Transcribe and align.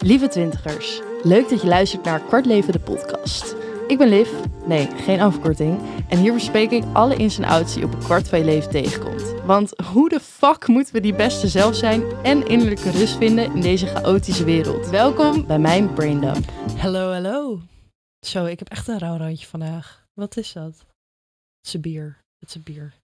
Lieve 0.00 0.28
twintigers, 0.28 1.00
leuk 1.22 1.48
dat 1.48 1.60
je 1.60 1.66
luistert 1.66 2.04
naar 2.04 2.20
Kwart 2.20 2.46
Leven 2.46 2.72
de 2.72 2.80
podcast. 2.80 3.54
Ik 3.86 3.98
ben 3.98 4.08
Liv, 4.08 4.30
nee, 4.66 4.86
geen 4.86 5.20
afkorting. 5.20 5.80
En 6.08 6.18
hier 6.18 6.32
bespreek 6.32 6.70
ik 6.70 6.84
alle 6.92 7.16
ins 7.16 7.38
en 7.38 7.44
outs 7.44 7.74
die 7.74 7.84
op 7.84 7.92
een 7.92 7.98
kwart 7.98 8.28
van 8.28 8.38
je 8.38 8.44
leven 8.44 8.70
tegenkomt. 8.70 9.44
Want 9.44 9.78
hoe 9.84 10.08
de 10.08 10.20
fuck 10.20 10.66
moeten 10.66 10.94
we 10.94 11.00
die 11.00 11.14
beste 11.14 11.48
zelf 11.48 11.74
zijn 11.74 12.02
en 12.22 12.46
innerlijke 12.46 12.90
rust 12.90 13.16
vinden 13.16 13.54
in 13.54 13.60
deze 13.60 13.86
chaotische 13.86 14.44
wereld? 14.44 14.88
Welkom 14.88 15.46
bij 15.46 15.58
mijn 15.58 15.94
Braindump. 15.94 16.44
Hallo, 16.76 17.12
hallo. 17.12 17.60
Zo, 18.26 18.44
ik 18.44 18.58
heb 18.58 18.68
echt 18.68 18.88
een 18.88 18.98
rauw 18.98 19.16
randje 19.16 19.46
vandaag. 19.46 20.06
Wat 20.14 20.36
is 20.36 20.52
dat? 20.52 20.76
Het 21.58 21.66
is 21.66 21.74
een 21.74 21.80
bier. 21.80 22.18
Het 22.38 22.48
is 22.48 22.54
een 22.54 22.62
bier. 22.62 22.94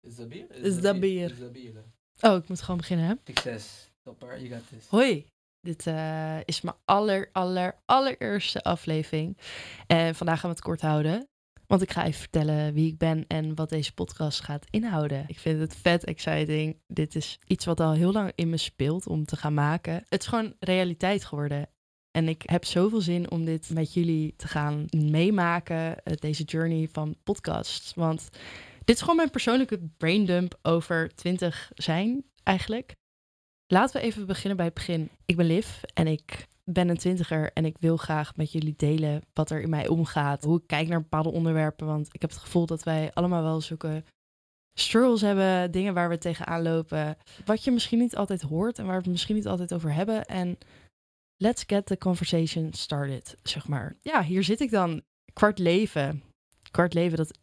Is 0.00 0.16
dat 0.16 0.28
bier? 0.28 0.46
Is 0.50 0.80
dat 0.80 1.00
bier? 1.00 1.30
Is 1.30 1.38
dat 1.38 1.52
bier? 1.52 1.72
Oh, 2.20 2.36
ik 2.36 2.48
moet 2.48 2.60
gewoon 2.60 2.76
beginnen, 2.76 3.06
hè? 3.06 3.14
Succes. 3.24 3.90
Topper, 4.02 4.40
you 4.40 4.48
got 4.48 4.68
this. 4.68 4.86
Hoi. 4.88 5.26
Dit 5.60 5.86
eh, 5.86 6.36
is 6.44 6.60
mijn 6.60 6.76
aller, 6.84 7.28
aller, 7.32 7.82
allereerste 7.84 8.62
aflevering. 8.62 9.38
En 9.86 10.14
vandaag 10.14 10.40
gaan 10.40 10.50
we 10.50 10.56
het 10.56 10.64
kort 10.64 10.80
houden. 10.80 11.28
Want 11.66 11.82
ik 11.82 11.90
ga 11.92 12.04
even 12.04 12.20
vertellen 12.20 12.74
wie 12.74 12.86
ik 12.92 12.98
ben 12.98 13.24
en 13.26 13.54
wat 13.54 13.68
deze 13.68 13.94
podcast 13.94 14.40
gaat 14.40 14.66
inhouden. 14.70 15.24
Ik 15.26 15.38
vind 15.38 15.60
het 15.60 15.76
vet 15.76 16.04
exciting. 16.04 16.80
Dit 16.86 17.14
is 17.14 17.38
iets 17.46 17.64
wat 17.64 17.80
al 17.80 17.92
heel 17.92 18.12
lang 18.12 18.32
in 18.34 18.50
me 18.50 18.56
speelt 18.56 19.06
om 19.06 19.24
te 19.24 19.36
gaan 19.36 19.54
maken. 19.54 20.04
Het 20.08 20.20
is 20.20 20.26
gewoon 20.26 20.54
realiteit 20.60 21.24
geworden. 21.24 21.68
En 22.10 22.28
ik 22.28 22.42
heb 22.46 22.64
zoveel 22.64 23.00
zin 23.00 23.30
om 23.30 23.44
dit 23.44 23.70
met 23.70 23.94
jullie 23.94 24.34
te 24.36 24.48
gaan 24.48 24.84
meemaken. 24.96 26.02
eh, 26.04 26.16
Deze 26.16 26.42
journey 26.42 26.88
van 26.92 27.16
podcast. 27.22 27.94
Want 27.94 28.28
dit 28.84 28.94
is 28.96 29.00
gewoon 29.00 29.16
mijn 29.16 29.30
persoonlijke 29.30 29.78
braindump 29.96 30.58
over 30.62 31.14
20 31.14 31.70
zijn 31.74 32.24
eigenlijk. 32.42 32.96
Laten 33.70 34.00
we 34.00 34.06
even 34.06 34.26
beginnen 34.26 34.56
bij 34.56 34.66
het 34.66 34.74
begin. 34.74 35.10
Ik 35.24 35.36
ben 35.36 35.46
Liv 35.46 35.82
en 35.94 36.06
ik 36.06 36.46
ben 36.64 36.88
een 36.88 36.96
twintiger 36.96 37.52
en 37.52 37.64
ik 37.64 37.76
wil 37.80 37.96
graag 37.96 38.36
met 38.36 38.52
jullie 38.52 38.74
delen 38.76 39.22
wat 39.32 39.50
er 39.50 39.60
in 39.60 39.70
mij 39.70 39.88
omgaat. 39.88 40.44
Hoe 40.44 40.58
ik 40.58 40.66
kijk 40.66 40.88
naar 40.88 41.00
bepaalde 41.00 41.30
onderwerpen, 41.30 41.86
want 41.86 42.08
ik 42.12 42.20
heb 42.20 42.30
het 42.30 42.38
gevoel 42.38 42.66
dat 42.66 42.82
wij 42.82 43.10
allemaal 43.12 43.42
wel 43.42 43.60
zulke 43.60 44.04
struggles 44.78 45.20
hebben, 45.20 45.70
dingen 45.70 45.94
waar 45.94 46.08
we 46.08 46.18
tegenaan 46.18 46.62
lopen. 46.62 47.16
Wat 47.44 47.64
je 47.64 47.70
misschien 47.70 47.98
niet 47.98 48.16
altijd 48.16 48.42
hoort 48.42 48.78
en 48.78 48.84
waar 48.84 48.96
we 48.96 49.02
het 49.02 49.10
misschien 49.10 49.34
niet 49.34 49.46
altijd 49.46 49.74
over 49.74 49.92
hebben. 49.92 50.24
En 50.24 50.58
let's 51.36 51.64
get 51.66 51.86
the 51.86 51.98
conversation 51.98 52.72
started, 52.72 53.36
zeg 53.42 53.68
maar. 53.68 53.96
Ja, 54.00 54.22
hier 54.22 54.44
zit 54.44 54.60
ik 54.60 54.70
dan. 54.70 55.02
Kwart 55.32 55.58
leven. 55.58 56.22
Kwart 56.70 56.94
leven, 56.94 57.16
dat 57.16 57.38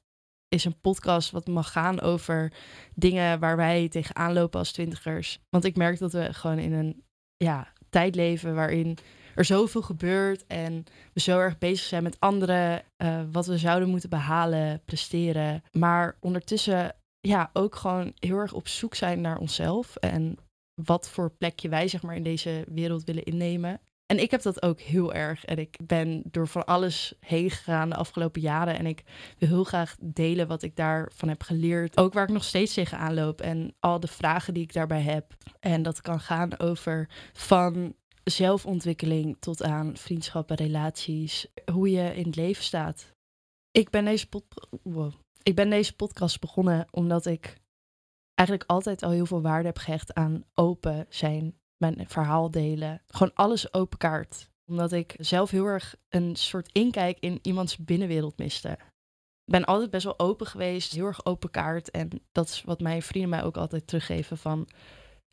is 0.55 0.65
een 0.65 0.81
podcast 0.81 1.31
wat 1.31 1.47
mag 1.47 1.71
gaan 1.71 2.01
over 2.01 2.51
dingen 2.93 3.39
waar 3.39 3.57
wij 3.57 3.87
tegenaan 3.87 4.33
lopen 4.33 4.59
als 4.59 4.71
twintigers. 4.71 5.39
Want 5.49 5.63
ik 5.63 5.75
merk 5.75 5.99
dat 5.99 6.11
we 6.11 6.33
gewoon 6.33 6.59
in 6.59 6.73
een 6.73 7.03
ja, 7.37 7.73
tijd 7.89 8.15
leven 8.15 8.55
waarin 8.55 8.97
er 9.35 9.45
zoveel 9.45 9.81
gebeurt 9.81 10.45
en 10.45 10.83
we 11.13 11.19
zo 11.19 11.39
erg 11.39 11.57
bezig 11.57 11.85
zijn 11.85 12.03
met 12.03 12.19
anderen, 12.19 12.83
eh, 12.97 13.21
wat 13.31 13.45
we 13.45 13.57
zouden 13.57 13.89
moeten 13.89 14.09
behalen, 14.09 14.81
presteren. 14.85 15.63
Maar 15.71 16.17
ondertussen 16.19 16.95
ja, 17.19 17.49
ook 17.53 17.75
gewoon 17.75 18.13
heel 18.15 18.37
erg 18.37 18.53
op 18.53 18.67
zoek 18.67 18.95
zijn 18.95 19.21
naar 19.21 19.37
onszelf 19.37 19.95
en 19.95 20.37
wat 20.81 21.09
voor 21.09 21.31
plekje 21.31 21.69
wij 21.69 21.87
zeg 21.87 22.01
maar 22.01 22.15
in 22.15 22.23
deze 22.23 22.65
wereld 22.67 23.03
willen 23.03 23.23
innemen. 23.23 23.81
En 24.05 24.19
ik 24.19 24.31
heb 24.31 24.41
dat 24.41 24.61
ook 24.61 24.79
heel 24.79 25.13
erg. 25.13 25.45
En 25.45 25.57
ik 25.57 25.77
ben 25.83 26.21
door 26.31 26.47
van 26.47 26.65
alles 26.65 27.13
heen 27.19 27.49
gegaan 27.49 27.89
de 27.89 27.95
afgelopen 27.95 28.41
jaren. 28.41 28.77
En 28.77 28.85
ik 28.85 29.03
wil 29.37 29.49
heel 29.49 29.63
graag 29.63 29.95
delen 29.99 30.47
wat 30.47 30.61
ik 30.61 30.75
daarvan 30.75 31.29
heb 31.29 31.43
geleerd. 31.43 31.97
Ook 31.97 32.13
waar 32.13 32.23
ik 32.23 32.33
nog 32.33 32.43
steeds 32.43 32.73
tegenaan 32.73 33.13
loop. 33.13 33.41
En 33.41 33.75
al 33.79 33.99
de 33.99 34.07
vragen 34.07 34.53
die 34.53 34.63
ik 34.63 34.73
daarbij 34.73 35.01
heb. 35.01 35.33
En 35.59 35.83
dat 35.83 36.01
kan 36.01 36.19
gaan 36.19 36.59
over 36.59 37.09
van 37.33 37.95
zelfontwikkeling 38.23 39.37
tot 39.39 39.63
aan 39.63 39.97
vriendschappen, 39.97 40.55
relaties. 40.55 41.47
Hoe 41.71 41.89
je 41.91 42.15
in 42.15 42.25
het 42.25 42.35
leven 42.35 42.63
staat. 42.63 43.13
Ik 43.71 43.89
ben 43.89 44.05
deze, 44.05 44.27
ik 45.43 45.55
ben 45.55 45.69
deze 45.69 45.95
podcast 45.95 46.39
begonnen 46.39 46.87
omdat 46.91 47.25
ik 47.25 47.55
eigenlijk 48.33 48.69
altijd 48.69 49.03
al 49.03 49.11
heel 49.11 49.25
veel 49.25 49.41
waarde 49.41 49.67
heb 49.67 49.77
gehecht 49.77 50.13
aan 50.13 50.43
open 50.53 51.05
zijn. 51.09 51.55
Mijn 51.93 52.09
verhaal 52.09 52.51
delen. 52.51 53.01
Gewoon 53.07 53.33
alles 53.33 53.73
open 53.73 53.97
kaart. 53.97 54.49
Omdat 54.65 54.91
ik 54.91 55.15
zelf 55.17 55.49
heel 55.49 55.65
erg 55.65 55.95
een 56.09 56.35
soort 56.35 56.69
inkijk 56.71 57.17
in 57.19 57.39
iemands 57.41 57.77
binnenwereld 57.77 58.37
miste. 58.37 58.69
Ik 59.45 59.51
ben 59.51 59.65
altijd 59.65 59.89
best 59.89 60.03
wel 60.03 60.19
open 60.19 60.47
geweest, 60.47 60.91
heel 60.93 61.05
erg 61.05 61.25
open 61.25 61.51
kaart. 61.51 61.91
En 61.91 62.09
dat 62.31 62.47
is 62.47 62.63
wat 62.63 62.79
mijn 62.79 63.01
vrienden 63.01 63.29
mij 63.29 63.43
ook 63.43 63.57
altijd 63.57 63.87
teruggeven 63.87 64.37
van... 64.37 64.67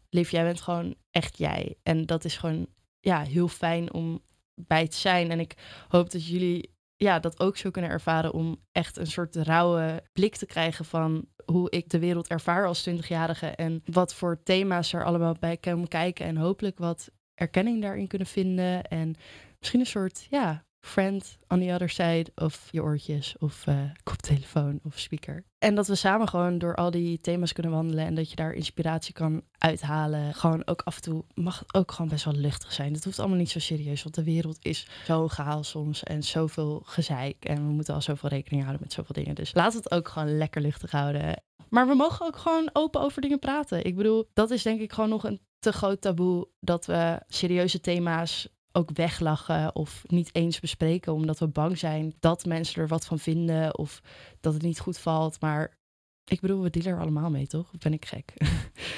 Liv, 0.09 0.31
jij 0.31 0.45
bent 0.45 0.61
gewoon 0.61 0.95
echt 1.11 1.39
jij. 1.39 1.77
En 1.83 2.07
dat 2.07 2.25
is 2.25 2.37
gewoon 2.37 2.67
ja, 3.01 3.23
heel 3.23 3.49
fijn 3.49 3.93
om 3.93 4.23
bij 4.55 4.89
te 4.89 4.97
zijn. 4.97 5.31
En 5.31 5.41
ik 5.41 5.55
hoop 5.89 6.11
dat 6.11 6.27
jullie 6.27 6.72
ja, 7.03 7.19
dat 7.19 7.41
ook 7.41 7.57
zo 7.57 7.71
kunnen 7.71 7.91
ervaren 7.91 8.33
om 8.33 8.57
echt 8.73 8.97
een 8.97 9.07
soort 9.07 9.37
rauwe 9.37 10.03
blik 10.13 10.37
te 10.37 10.47
krijgen 10.47 10.85
van 10.85 11.29
hoe 11.45 11.71
ik 11.71 11.89
de 11.89 11.99
wereld 11.99 12.29
ervaar 12.29 12.67
als 12.67 12.89
20-jarige 12.91 13.47
en 13.47 13.83
wat 13.85 14.15
voor 14.15 14.43
thema's 14.43 14.93
er 14.93 15.05
allemaal 15.05 15.37
bij 15.41 15.57
komen 15.57 15.89
kijken 15.89 16.27
en 16.27 16.37
hopelijk 16.37 16.79
wat 16.79 17.11
erkenning 17.35 17.83
daarin 17.83 18.07
kunnen 18.07 18.27
vinden 18.27 18.85
en 18.85 19.15
misschien 19.59 19.81
een 19.81 19.87
soort 19.87 20.27
ja, 20.31 20.65
friend 20.83 21.39
on 21.49 21.61
the 21.61 21.73
other 21.73 21.89
side 21.89 22.31
of 22.35 22.69
je 22.71 22.83
oortjes 22.83 23.35
of 23.39 23.67
eh, 23.67 23.77
koptelefoon 24.03 24.81
of 24.85 24.99
speaker. 24.99 25.45
En 25.59 25.75
dat 25.75 25.87
we 25.87 25.95
samen 25.95 26.29
gewoon 26.29 26.59
door 26.59 26.75
al 26.75 26.91
die 26.91 27.21
thema's 27.21 27.53
kunnen 27.53 27.73
wandelen 27.73 28.07
en 28.07 28.15
dat 28.15 28.31
je 28.31 28.37
daar 28.37 28.53
inspiratie 28.53 29.15
kan 29.15 29.43
uithalen. 29.59 30.35
Gewoon 30.35 30.67
ook 30.67 30.83
af 30.85 30.97
en 30.97 31.03
toe 31.03 31.25
mag 31.35 31.59
het 31.59 31.75
ook 31.75 31.93
gewoon 31.93 32.11
best 32.11 32.25
wel 32.25 32.35
luchtig 32.35 32.73
zijn. 32.73 32.93
Het 32.93 33.05
hoeft 33.05 33.19
allemaal 33.19 33.39
niet 33.39 33.51
zo 33.51 33.59
serieus, 33.59 34.03
want 34.03 34.15
de 34.15 34.25
wereld 34.25 34.59
is 34.61 34.87
zo 35.05 35.29
gaal 35.29 35.65
soms 35.65 36.03
en 36.03 36.23
zoveel 36.23 36.83
gezeik. 36.85 37.45
En 37.45 37.67
we 37.67 37.73
moeten 37.73 37.95
al 37.95 38.03
zoveel 38.03 38.29
rekening 38.29 38.63
houden 38.63 38.83
met 38.83 38.93
zoveel 38.93 39.15
dingen. 39.15 39.35
Dus 39.35 39.55
laat 39.55 39.75
het 39.75 39.91
ook 39.91 40.09
gewoon 40.09 40.37
lekker 40.37 40.63
luchtig 40.63 40.91
houden. 40.91 41.43
Maar 41.69 41.87
we 41.87 41.95
mogen 41.95 42.27
ook 42.27 42.37
gewoon 42.37 42.71
open 42.73 43.01
over 43.01 43.23
dingen 43.23 43.39
praten. 43.39 43.85
Ik 43.85 43.97
bedoel, 43.97 44.29
dat 44.33 44.51
is 44.51 44.63
denk 44.63 44.81
ik 44.81 44.93
gewoon 44.93 45.11
nog 45.11 45.25
een 45.25 45.41
te 45.59 45.73
groot 45.73 46.01
taboe 46.01 46.49
dat 46.61 46.87
we 46.87 47.21
serieuze 47.29 47.81
thema's 47.81 48.49
ook 48.73 48.91
weglachen 48.95 49.75
of 49.75 50.05
niet 50.07 50.35
eens 50.35 50.61
bespreken 50.61 51.13
omdat 51.13 51.39
we 51.39 51.49
bang 51.49 51.79
zijn 51.79 52.15
dat 52.21 52.45
mensen 52.45 52.83
er 52.83 52.89
wat 52.89 53.07
van 53.07 53.19
vinden 53.19 53.79
of 53.79 54.03
dat 54.41 54.53
het 54.55 54.63
niet 54.63 54.81
goed 54.81 54.99
valt. 54.99 55.41
Maar 55.41 55.77
ik 56.25 56.41
bedoel, 56.41 56.63
we 56.63 56.71
dealen 56.71 56.93
er 56.93 57.01
allemaal 57.01 57.31
mee, 57.31 57.47
toch? 57.47 57.71
Ben 57.79 57.93
ik 57.93 58.07
gek? 58.07 58.33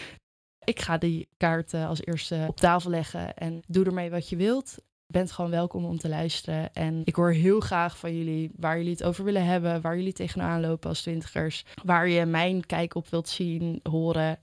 ik 0.65 0.81
ga 0.81 0.99
die 0.99 1.29
kaarten 1.37 1.87
als 1.87 2.05
eerste 2.05 2.45
op 2.49 2.57
tafel 2.57 2.91
leggen 2.91 3.37
en 3.37 3.63
doe 3.67 3.85
ermee 3.85 4.11
wat 4.11 4.29
je 4.29 4.37
wilt. 4.37 4.75
Je 5.07 5.13
bent 5.13 5.33
gewoon 5.33 5.51
welkom 5.51 5.85
om 5.85 5.99
te 5.99 6.09
luisteren. 6.09 6.73
En 6.73 7.03
ik 7.05 7.15
hoor 7.15 7.33
heel 7.33 7.61
graag 7.61 7.99
van 7.99 8.17
jullie 8.17 8.51
waar 8.57 8.77
jullie 8.77 8.93
het 8.93 9.05
over 9.05 9.25
willen 9.25 9.45
hebben, 9.45 9.81
waar 9.81 9.97
jullie 9.97 10.13
tegenaan 10.13 10.61
lopen 10.61 10.89
als 10.89 11.03
twintigers, 11.03 11.65
waar 11.85 12.09
je 12.09 12.25
mijn 12.27 12.67
kijk 12.67 12.95
op 12.95 13.09
wilt 13.09 13.29
zien, 13.29 13.81
horen. 13.83 14.39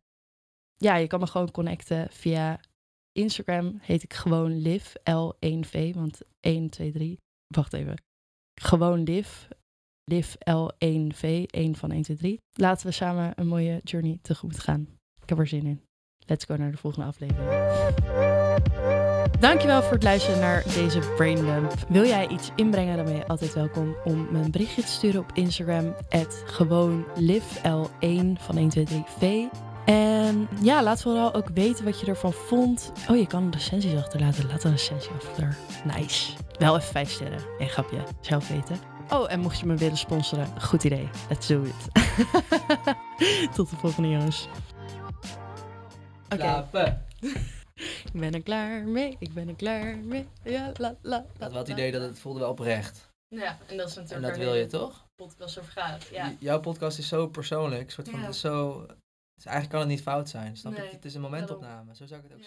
Ja, 0.78 0.96
je 0.96 1.08
kan 1.08 1.20
me 1.20 1.28
gewoon 1.28 1.52
connecten 1.52 2.08
via 2.12 2.60
Instagram 3.12 3.78
heet 3.82 4.04
ik 4.04 4.14
gewoon 4.14 4.62
Liv, 4.62 4.94
L1V, 4.96 5.94
want 5.94 6.22
1, 6.40 6.70
2, 6.70 6.92
3. 6.92 7.18
Wacht 7.48 7.74
even. 7.74 8.04
Gewoon 8.62 9.04
Liv, 9.04 9.48
Liv 10.04 10.34
L1V, 10.34 11.46
1 11.46 11.76
van 11.76 11.92
1, 11.92 12.02
2, 12.02 12.18
3. 12.18 12.40
Laten 12.52 12.88
we 12.88 12.92
samen 12.92 13.34
een 13.36 13.48
mooie 13.48 13.80
journey 13.84 14.20
tegemoet 14.22 14.60
gaan. 14.60 14.88
Ik 15.22 15.30
heb 15.30 15.40
er 15.40 15.48
zin 15.48 15.66
in. 15.66 15.82
Let's 16.26 16.46
go 16.46 16.56
naar 16.56 16.72
de 16.72 16.78
volgende 16.78 17.08
aflevering. 17.08 17.50
Dankjewel 19.40 19.82
voor 19.82 19.94
het 19.94 20.04
luisteren 20.04 20.40
naar 20.40 20.64
deze 20.64 21.00
Braindump. 21.16 21.74
Wil 21.90 22.06
jij 22.06 22.28
iets 22.28 22.50
inbrengen, 22.56 22.96
dan 22.96 23.06
ben 23.06 23.16
je 23.16 23.28
altijd 23.28 23.54
welkom 23.54 23.96
om 24.04 24.28
me 24.32 24.40
een 24.40 24.52
berichtje 24.52 24.82
te 24.82 24.88
sturen 24.88 25.22
op 25.22 25.32
Instagram. 25.34 25.96
gewoon 26.46 27.06
L1 27.64 28.40
van 28.40 28.72
123V. 28.72 29.26
En 29.92 30.48
ja, 30.62 30.84
laat 30.84 31.02
vooral 31.02 31.34
ook 31.34 31.48
weten 31.54 31.86
wat 31.86 32.00
je 32.00 32.06
ervan 32.06 32.34
vond. 32.34 32.92
Oh, 33.10 33.18
je 33.18 33.28
kan 33.28 33.52
recensies 33.52 33.96
achterlaten. 33.96 34.48
Laat 34.48 34.64
een 34.64 34.72
recensie 34.72 35.12
achter. 35.12 35.58
Nice. 35.84 36.34
Wel 36.60 36.76
even 36.78 36.90
vijf 36.92 37.12
sterren. 37.12 37.40
Nee, 37.60 37.68
grapje. 37.68 38.04
Zelf 38.22 38.48
weten. 38.48 38.80
Oh, 39.10 39.32
en 39.32 39.40
mocht 39.40 39.60
je 39.60 39.66
me 39.66 39.76
willen 39.76 39.98
sponsoren, 39.98 40.62
goed 40.62 40.84
idee. 40.84 41.10
Let's 41.30 41.48
do 41.48 41.64
it. 41.64 41.88
Tot 43.56 43.70
de 43.70 43.76
volgende, 43.76 44.10
jongens. 44.10 44.48
Oké. 46.26 46.36
Slapen. 46.42 47.06
Ik 48.14 48.20
ben 48.20 48.34
er 48.34 48.42
klaar 48.44 48.84
mee. 48.88 49.16
Ik 49.20 49.34
ben 49.34 49.48
er 49.48 49.56
klaar 49.56 49.98
mee. 49.98 50.28
Ja, 50.44 50.72
la, 50.78 50.96
la, 51.02 51.18
Ik 51.18 51.42
had 51.42 51.52
wel 51.52 51.60
het 51.60 51.68
idee 51.70 51.92
dat 51.92 52.02
het 52.02 52.20
voelde 52.20 52.40
wel 52.40 52.50
oprecht. 52.50 53.10
Ja, 53.28 53.58
en 53.68 53.78
dat 53.78 53.90
is 53.90 53.96
natuurlijk 53.96 54.12
En 54.12 54.22
dat 54.22 54.38
waar 54.38 54.46
wil 54.54 54.56
je 54.56 54.66
toch? 54.68 55.06
podcast 55.16 55.60
over 55.60 55.72
gaat. 55.72 56.08
Ja. 56.12 56.28
J- 56.30 56.36
Jouw 56.40 56.60
podcast 56.60 56.98
is 56.98 57.08
zo 57.08 57.28
persoonlijk. 57.28 57.92
Soort 57.92 58.10
van, 58.10 58.20
Ja. 58.20 58.26
het 58.26 58.36
is 58.36 58.42
zo... 58.42 58.86
Dus 59.42 59.52
eigenlijk 59.52 59.70
kan 59.70 59.80
het 59.90 59.98
niet 59.98 60.08
fout 60.08 60.30
zijn. 60.30 60.58
Snap 60.58 60.74
je? 60.74 60.80
Nee, 60.82 60.92
Het 60.92 61.06
is 61.06 61.14
een 61.16 61.22
momentopname. 61.22 61.96
Zo 61.96 62.06
zou 62.06 62.22
ik 62.22 62.26
het 62.26 62.26
ook 62.26 62.32
Ja. 62.32 62.38